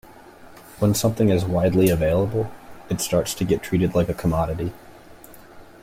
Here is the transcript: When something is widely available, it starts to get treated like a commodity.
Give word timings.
When 0.79 0.95
something 0.95 1.29
is 1.29 1.45
widely 1.45 1.89
available, 1.91 2.51
it 2.89 3.01
starts 3.01 3.35
to 3.35 3.43
get 3.45 3.61
treated 3.61 3.93
like 3.93 4.09
a 4.09 4.15
commodity. 4.15 4.73